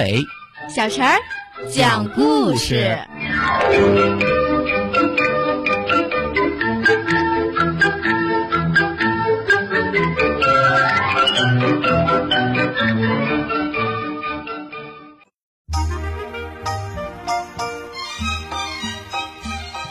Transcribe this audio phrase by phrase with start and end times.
[0.00, 0.26] 阿伟、
[0.74, 1.18] 小陈儿
[1.70, 2.98] 讲故事。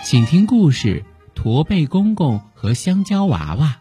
[0.04, 1.04] 请听故事：
[1.36, 3.78] 驼背公公和香蕉娃娃。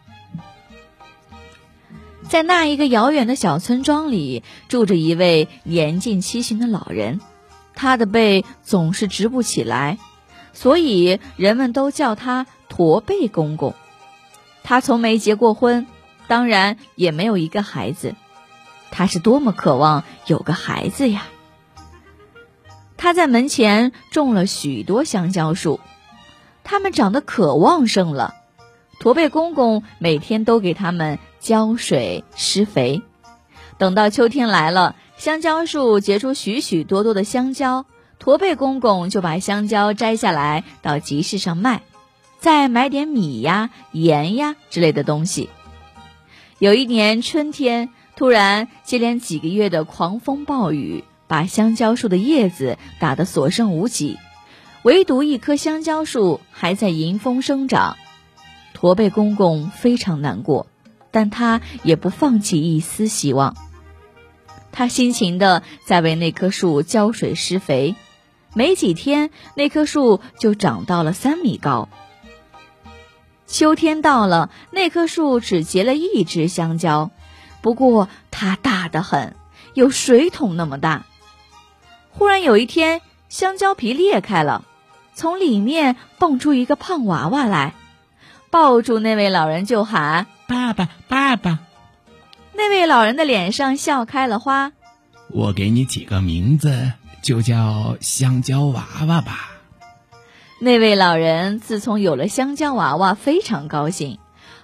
[2.29, 7.19] 在那一个遥远的小村庄里，住着一位年近七旬的老人，
[7.73, 9.97] 他的背总是直不起来，
[10.53, 13.73] 所以人们都叫他驼背公公。
[14.63, 15.87] 他从没结过婚，
[16.27, 18.13] 当然也没有一个孩子。
[18.91, 21.25] 他是多么渴望有个孩子呀！
[22.95, 25.79] 他在门前种了许多香蕉树。
[26.63, 28.35] 它们长得可旺盛了，
[28.99, 33.01] 驼背公公每天都给它们浇水施肥。
[33.77, 37.85] 等到秋天来了，香蕉树结出许许多多的香蕉，
[38.19, 41.81] 驼背公公就把香蕉摘下来到集市上卖，
[42.39, 45.49] 再买点米呀、盐呀之类的东西。
[46.57, 54.17] 有一年春天，突然接连几个月的狂风暴雨，把香蕉树的叶子打得所剩无几。
[54.83, 57.95] 唯独一棵香蕉树还在迎风生长，
[58.79, 60.65] 驼背公公非常难过，
[61.11, 63.57] 但他也不放弃一丝希望。
[64.71, 67.95] 他辛勤地在为那棵树浇水施肥，
[68.53, 71.89] 没几天，那棵树就长到了三米高。
[73.47, 77.11] 秋天到了，那棵树只结了一只香蕉，
[77.59, 79.35] 不过它大得很，
[79.73, 81.05] 有水桶那么大。
[82.11, 84.63] 忽然有一天，香蕉皮裂开了。
[85.15, 87.73] 从里面蹦出一个胖娃娃来，
[88.49, 91.59] 抱住那位老人就喊：“爸爸，爸爸！”
[92.53, 94.71] 那位老人的脸上笑开了花。
[95.29, 99.51] 我给你起个名字，就叫香蕉娃娃吧。
[100.59, 104.17] 那位老人自从有了香蕉娃娃，非常高兴，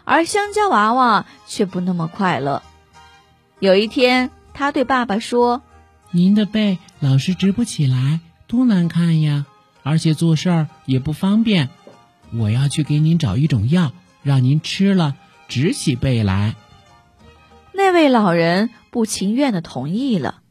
[0.04, 2.64] 而香蕉娃娃却不那么快乐。
[3.60, 5.62] 有一天，他对爸爸说
[6.12, 9.46] ：“您的背老是直不起来，多难看呀！”
[9.84, 11.70] 而且做事儿也不方便，
[12.34, 13.92] 我要去给您找一种药，
[14.24, 15.16] 让您吃了
[15.48, 16.56] 直起背来。
[17.74, 20.42] 那位老人不情愿的同意了。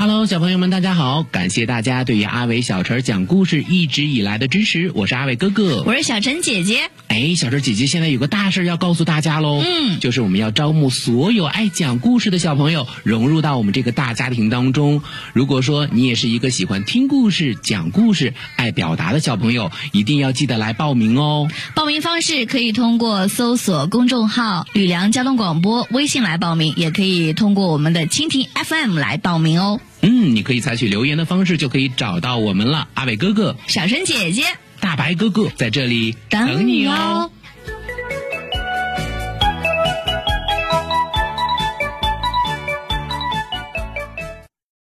[0.00, 1.24] Hello，小朋友们，大家好！
[1.24, 6.90] 感谢大家对于阿伟小陈讲故事一直以来的支持，我是阿伟哥哥，我是小陈姐姐。
[7.08, 15.02] 哎，小陈姐姐现在有个大事要告诉大家喽，嗯，就是我们要招募所有爱讲故事的小朋友融入到我们这个大家庭当中。
[15.34, 21.46] 如果说你也是一个喜欢听故事、讲故事、爱表达的小朋友，一定要记得来报名哦。
[21.74, 29.78] 报名方式可以通过搜索公众号“吕梁交通广播”微信来报名，也可以通过我们的蜻蜓 FM 来报名哦。
[30.02, 32.88] 嗯，你可以采取留言的方式就可以找到我们了。
[32.94, 34.44] 阿伟哥哥、小陈姐姐、
[34.80, 37.30] 大白哥哥在这里等你哦。